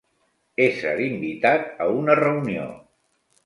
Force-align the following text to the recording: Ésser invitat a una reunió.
Ésser 0.65 0.93
invitat 1.09 1.69
a 1.87 1.89
una 2.01 2.19
reunió. 2.25 2.69